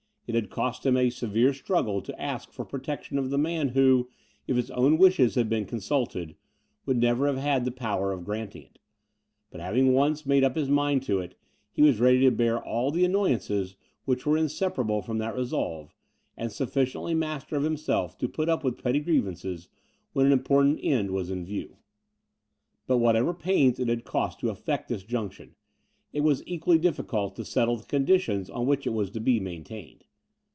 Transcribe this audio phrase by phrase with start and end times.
[0.27, 4.07] It had cost him a severe struggle to ask for protection of the man who,
[4.47, 6.37] if his own wishes had been consulted,
[6.85, 8.79] would never have had the power of granting it:
[9.49, 11.35] but having once made up his mind to it,
[11.73, 13.75] he was ready to bear all the annoyances
[14.05, 15.93] which were inseparable from that resolve,
[16.37, 19.67] and sufficiently master of himself to put up with petty grievances,
[20.13, 21.75] when an important end was in view.
[22.87, 25.55] But whatever pains it had cost to effect this junction,
[26.13, 30.05] it was equally difficult to settle the conditions on which it was to be maintained.